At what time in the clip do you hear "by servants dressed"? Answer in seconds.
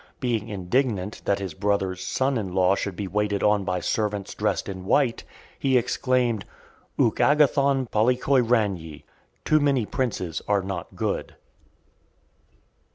3.63-4.67